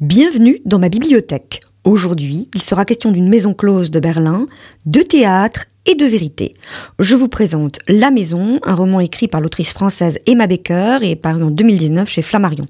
[0.00, 1.60] Bienvenue dans ma bibliothèque.
[1.82, 4.46] Aujourd'hui, il sera question d'une maison close de Berlin,
[4.86, 6.54] de théâtre et de vérité.
[6.98, 11.42] Je vous présente La Maison, un roman écrit par l'autrice française Emma Baker et paru
[11.42, 12.66] en 2019 chez Flammarion.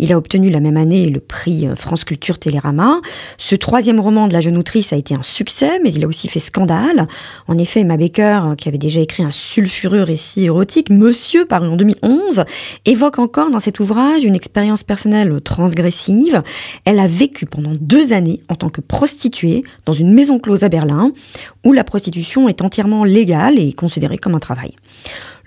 [0.00, 3.00] Il a obtenu la même année le prix euh, France Culture Télérama.
[3.38, 6.26] Ce troisième roman de la jeune autrice a été un succès, mais il a aussi
[6.26, 7.06] fait scandale.
[7.46, 11.68] En effet, Emma Baker, euh, qui avait déjà écrit un sulfureux récit érotique, Monsieur, paru
[11.68, 12.44] en 2011,
[12.84, 16.42] évoque encore dans cet ouvrage une expérience personnelle transgressive.
[16.84, 20.68] Elle a vécu pendant deux années en tant que prostituée dans une maison close à
[20.68, 21.12] Berlin,
[21.64, 24.74] où la prostitution est entièrement légal et considéré comme un travail.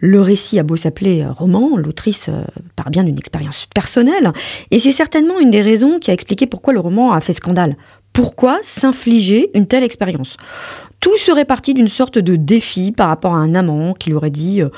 [0.01, 2.43] Le récit a beau s'appeler euh, roman, l'autrice euh,
[2.75, 4.31] part bien d'une expérience personnelle,
[4.71, 7.75] et c'est certainement une des raisons qui a expliqué pourquoi le roman a fait scandale.
[8.13, 10.37] Pourquoi s'infliger une telle expérience?
[10.99, 14.31] Tout serait parti d'une sorte de défi par rapport à un amant qui lui aurait
[14.31, 14.69] dit euh,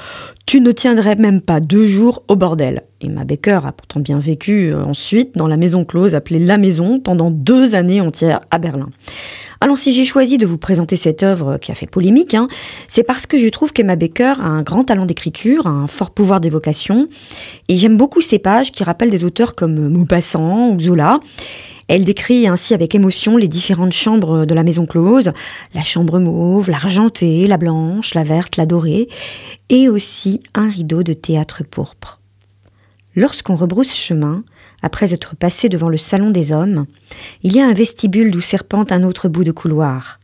[0.46, 2.84] Tu ne tiendrais même pas deux jours au bordel.
[3.00, 7.32] Emma Baker a pourtant bien vécu ensuite dans la maison close appelée La Maison pendant
[7.32, 8.90] deux années entières à Berlin.
[9.64, 12.48] Alors si j'ai choisi de vous présenter cette œuvre qui a fait polémique, hein,
[12.88, 16.42] c'est parce que je trouve qu'Emma Baker a un grand talent d'écriture, un fort pouvoir
[16.42, 17.08] d'évocation,
[17.68, 21.20] et j'aime beaucoup ces pages qui rappellent des auteurs comme Maupassant ou Zola.
[21.88, 25.32] Elle décrit ainsi avec émotion les différentes chambres de la maison close,
[25.76, 29.10] la chambre mauve, l'argentée, la blanche, la verte, la dorée,
[29.70, 32.21] et aussi un rideau de théâtre pourpre.
[33.16, 34.44] Lorsqu'on rebrousse chemin,
[34.82, 36.86] après être passé devant le salon des hommes,
[37.44, 40.20] il y a un vestibule d'où serpente un autre bout de couloir.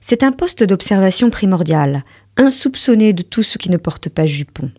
[0.00, 2.04] C'est un poste d'observation primordial,
[2.38, 4.70] insoupçonné de tout ce qui ne porte pas jupon.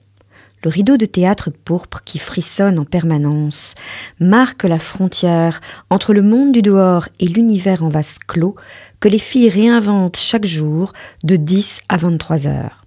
[0.63, 3.73] Le rideau de théâtre pourpre qui frissonne en permanence
[4.19, 8.55] marque la frontière entre le monde du dehors et l'univers en vase clos
[8.99, 12.80] que les filles réinventent chaque jour de 10 à 23 heures.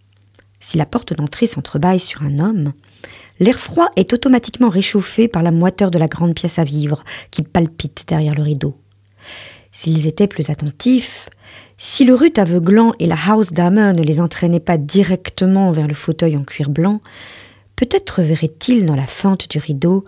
[0.64, 2.72] Si la porte d'entrée s'entrebâille sur un homme,
[3.38, 7.42] L'air froid est automatiquement réchauffé par la moiteur de la grande pièce à vivre qui
[7.42, 8.78] palpite derrière le rideau.
[9.72, 11.28] S'ils étaient plus attentifs,
[11.76, 15.94] si le rut aveuglant et la house dame ne les entraînaient pas directement vers le
[15.94, 17.02] fauteuil en cuir blanc,
[17.76, 20.04] peut-être verraient-ils dans la fente du rideau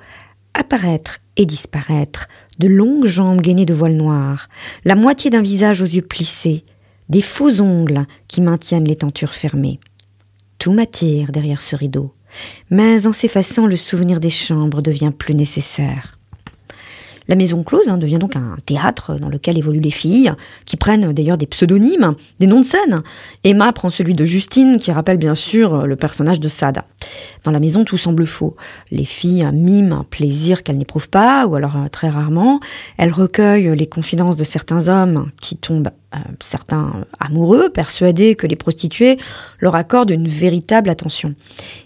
[0.55, 2.28] apparaître et disparaître
[2.59, 4.49] de longues jambes gainées de voiles noirs,
[4.87, 6.65] la moitié d'un visage aux yeux plissés,
[7.11, 9.81] des faux ongles qui maintiennent les tentures fermées.
[10.66, 12.12] Tout m'attire derrière ce rideau
[12.71, 16.19] mais en s'effaçant, le souvenir des chambres devient plus nécessaire.
[17.28, 20.32] La maison close hein, devient donc un théâtre dans lequel évoluent les filles,
[20.65, 23.03] qui prennent d'ailleurs des pseudonymes, des noms de scène.
[23.43, 26.84] Emma prend celui de Justine, qui rappelle bien sûr le personnage de Sada.
[27.44, 28.56] Dans la maison, tout semble faux.
[28.91, 32.60] Les filles miment un plaisir qu'elles n'éprouvent pas, ou alors euh, très rarement.
[32.97, 35.91] Elles recueillent les confidences de certains hommes qui tombent
[36.41, 39.19] certains amoureux, persuadés que les prostituées
[39.60, 41.34] leur accordent une véritable attention.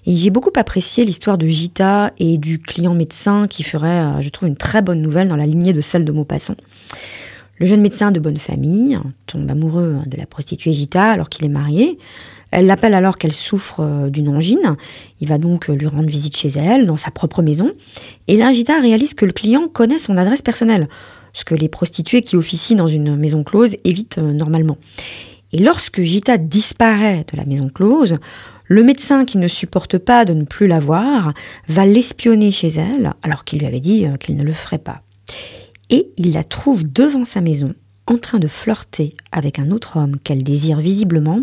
[0.06, 4.28] Et j'ai beaucoup apprécié l'histoire de Gita et du client médecin qui ferait, euh, je
[4.28, 6.56] trouve, une très bonne nouvelle dans la lignée de celle de Maupassant.
[7.58, 11.50] Le jeune médecin de bonne famille tombe amoureux de la prostituée Gita alors qu'il est
[11.50, 11.98] marié.
[12.50, 14.76] Elle l'appelle alors qu'elle souffre euh, d'une angine.
[15.20, 17.72] Il va donc lui rendre visite chez elle, dans sa propre maison.
[18.28, 20.88] Et là, Gita réalise que le client connaît son adresse personnelle
[21.32, 24.78] ce que les prostituées qui officient dans une maison close évitent euh, normalement.
[25.52, 28.16] Et lorsque Gita disparaît de la maison close,
[28.66, 31.34] le médecin qui ne supporte pas de ne plus la voir
[31.69, 35.02] va l'espionner chez elle, alors qu'il lui avait dit euh, qu'il ne le ferait pas.
[35.90, 37.74] Et il la trouve devant sa maison,
[38.06, 41.40] en train de flirter avec un autre homme qu'elle désire visiblement,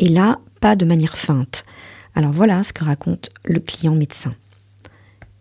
[0.00, 1.64] et là, pas de manière feinte.
[2.14, 4.34] Alors voilà ce que raconte le client médecin.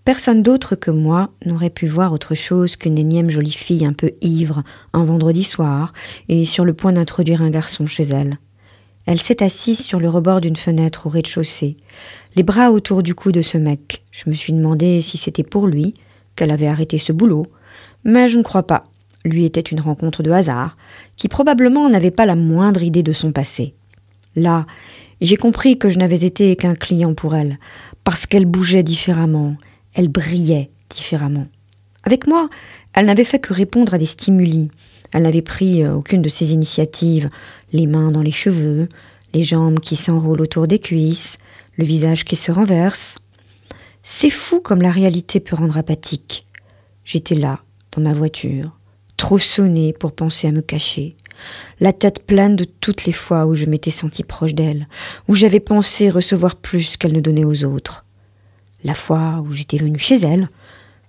[0.05, 4.11] Personne d'autre que moi n'aurait pu voir autre chose qu'une énième jolie fille un peu
[4.21, 5.93] ivre un vendredi soir
[6.29, 8.39] et sur le point d'introduire un garçon chez elle.
[9.05, 11.77] Elle s'est assise sur le rebord d'une fenêtre au rez-de-chaussée,
[12.35, 14.03] les bras autour du cou de ce mec.
[14.11, 15.93] Je me suis demandé si c'était pour lui
[16.35, 17.47] qu'elle avait arrêté ce boulot,
[18.03, 18.85] mais je ne crois pas.
[19.25, 20.77] Lui était une rencontre de hasard,
[21.17, 23.73] qui probablement n'avait pas la moindre idée de son passé.
[24.35, 24.65] Là,
[25.21, 27.59] j'ai compris que je n'avais été qu'un client pour elle,
[28.03, 29.55] parce qu'elle bougeait différemment,
[29.99, 31.47] elle brillait différemment.
[32.05, 32.49] Avec moi,
[32.93, 34.71] elle n'avait fait que répondre à des stimuli.
[35.11, 37.29] Elle n'avait pris euh, aucune de ses initiatives,
[37.73, 38.87] les mains dans les cheveux,
[39.33, 41.37] les jambes qui s'enroulent autour des cuisses,
[41.75, 43.17] le visage qui se renverse.
[44.01, 46.47] C'est fou comme la réalité peut rendre apathique.
[47.03, 47.59] J'étais là,
[47.91, 48.79] dans ma voiture,
[49.17, 51.17] trop sonnée pour penser à me cacher,
[51.81, 54.87] la tête pleine de toutes les fois où je m'étais sentie proche d'elle,
[55.27, 58.05] où j'avais pensé recevoir plus qu'elle ne donnait aux autres
[58.83, 60.49] la fois où j'étais venue chez elle,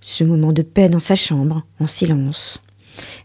[0.01, 2.63] ce moment de paix dans sa chambre, en silence.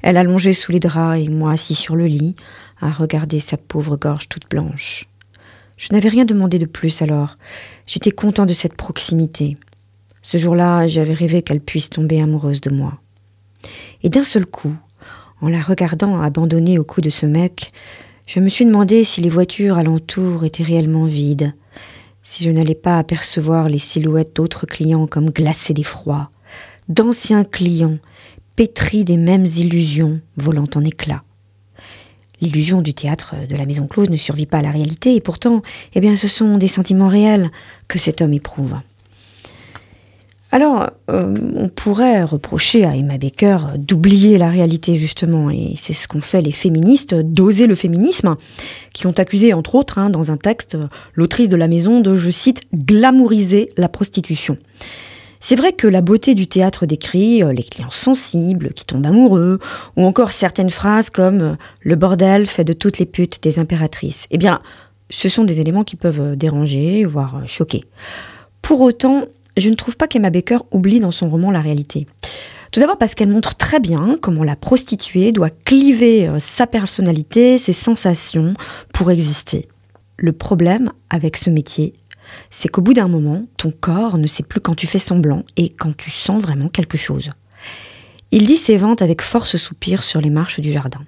[0.02, 2.36] Elle allongée sous les draps et moi assis sur le lit,
[2.82, 5.08] à regarder sa pauvre gorge toute blanche.
[5.78, 7.38] Je n'avais rien demandé de plus alors.
[7.86, 9.58] J'étais content de cette proximité.
[10.22, 12.94] Ce jour-là, j'avais rêvé qu'elle puisse tomber amoureuse de moi.
[14.04, 14.76] Et d'un seul coup,
[15.42, 17.72] en la regardant abandonnée au cou de ce mec,
[18.26, 21.54] je me suis demandé si les voitures alentour étaient réellement vides,
[22.26, 26.32] si je n'allais pas apercevoir les silhouettes d'autres clients comme glacés d'effroi,
[26.90, 28.00] d'anciens clients
[28.56, 31.24] pétris des mêmes illusions volant en éclats.
[32.42, 35.62] L'illusion du théâtre de la maison close ne survit pas à la réalité, et pourtant,
[35.94, 37.52] eh bien, ce sont des sentiments réels
[37.88, 38.76] que cet homme éprouve.
[40.56, 46.08] Alors, euh, on pourrait reprocher à Emma Baker d'oublier la réalité, justement, et c'est ce
[46.08, 48.38] qu'ont fait les féministes, d'oser le féminisme,
[48.94, 50.78] qui ont accusé, entre autres, hein, dans un texte,
[51.14, 54.58] l'autrice de la maison de, je cite, glamouriser la prostitution.
[55.42, 59.60] C'est vrai que la beauté du théâtre décrit euh, les clients sensibles qui tombent amoureux,
[59.98, 64.26] ou encore certaines phrases comme euh, le bordel fait de toutes les putes des impératrices.
[64.32, 64.62] Eh bien,
[65.10, 67.84] ce sont des éléments qui peuvent déranger, voire choquer.
[68.62, 69.26] Pour autant,
[69.58, 72.08] je ne trouve pas qu'Emma Baker oublie dans son roman la réalité.
[72.72, 77.58] Tout d'abord parce qu'elle montre très bien comment la prostituée doit cliver euh, sa personnalité,
[77.58, 78.54] ses sensations
[78.94, 79.70] pour exister.
[80.18, 81.94] Le problème avec ce métier,
[82.50, 85.70] c'est qu'au bout d'un moment, ton corps ne sait plus quand tu fais semblant et
[85.70, 87.30] quand tu sens vraiment quelque chose.
[88.32, 91.02] Il dit ses ventes avec force soupir sur les marches du jardin.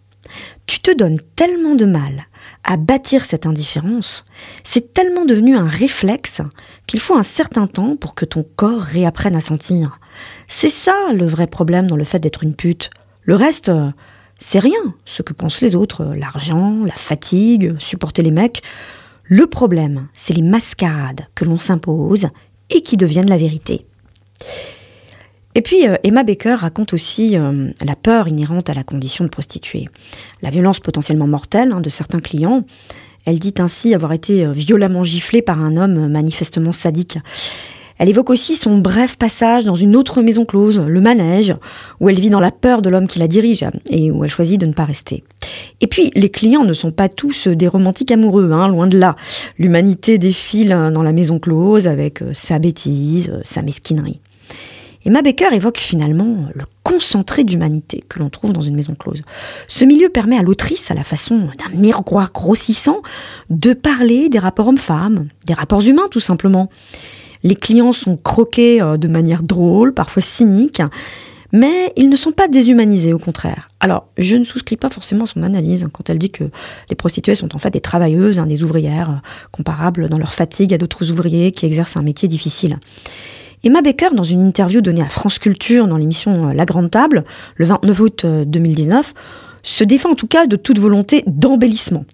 [0.66, 2.28] Tu te donnes tellement de mal
[2.64, 4.26] à bâtir cette indifférence,
[4.64, 6.42] c'est tellement devenu un réflexe
[6.86, 10.00] qu'il faut un certain temps pour que ton corps réapprenne à sentir.
[10.48, 12.90] C'est ça le vrai problème dans le fait d'être une pute.
[13.24, 13.72] Le reste,
[14.38, 18.62] c'est rien, ce que pensent les autres, l'argent, la fatigue, supporter les mecs.
[19.24, 22.28] Le problème, c'est les mascarades que l'on s'impose
[22.70, 23.86] et qui deviennent la vérité.
[25.58, 29.30] Et puis, euh, Emma Baker raconte aussi euh, la peur inhérente à la condition de
[29.30, 29.86] prostituée,
[30.44, 32.64] la violence potentiellement mortelle hein, de certains clients.
[33.26, 37.18] Elle dit ainsi avoir été euh, violemment giflée par un homme manifestement sadique.
[37.98, 41.56] Elle évoque aussi son bref passage dans une autre maison close, le manège,
[42.00, 44.62] où elle vit dans la peur de l'homme qui la dirige et où elle choisit
[44.62, 45.24] de ne pas rester.
[45.82, 49.16] Et puis, les clients ne sont pas tous des romantiques amoureux, hein, loin de là.
[49.58, 54.20] L'humanité défile dans la maison close avec sa bêtise, sa mesquinerie.
[55.08, 59.22] Emma Baker évoque finalement le concentré d'humanité que l'on trouve dans une maison close.
[59.70, 63.02] Ce milieu permet à l'autrice, à la façon d'un miroir grossissant,
[63.50, 66.70] de parler des rapports hommes-femmes, des rapports humains tout simplement.
[67.44, 70.82] Les clients sont croqués euh, de manière drôle, parfois cynique,
[71.54, 73.70] mais ils ne sont pas déshumanisés, au contraire.
[73.80, 76.44] Alors, je ne souscris pas forcément à son analyse hein, quand elle dit que
[76.90, 80.74] les prostituées sont en fait des travailleuses, hein, des ouvrières, euh, comparables dans leur fatigue
[80.74, 82.78] à d'autres ouvriers qui exercent un métier difficile.
[83.64, 87.26] Emma Baker, dans une interview donnée à France Culture dans l'émission euh, La Grande Table,
[87.56, 89.20] le 29 août 2019, euh,
[89.64, 92.06] se défend en tout cas de toute volonté d'embellissement.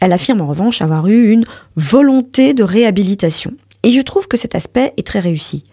[0.00, 1.44] Elle affirme en revanche avoir eu une
[1.76, 3.52] volonté de réhabilitation.
[3.82, 5.64] Et je trouve que cet aspect est très réussi.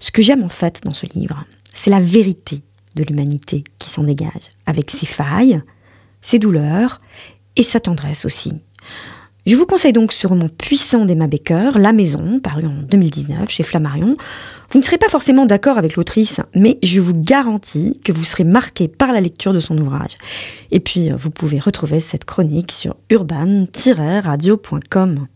[0.00, 2.62] Ce que j'aime en fait dans ce livre, c'est la vérité
[2.94, 5.62] de l'humanité qui s'en dégage, avec ses failles,
[6.20, 7.00] ses douleurs
[7.56, 8.54] et sa tendresse aussi.
[9.46, 13.62] Je vous conseille donc ce roman puissant d'Emma Baker, La Maison, paru en 2019 chez
[13.62, 14.18] Flammarion.
[14.70, 18.44] Vous ne serez pas forcément d'accord avec l'autrice, mais je vous garantis que vous serez
[18.44, 20.18] marqué par la lecture de son ouvrage.
[20.70, 25.28] Et puis, vous pouvez retrouver cette chronique sur urban-radio.com.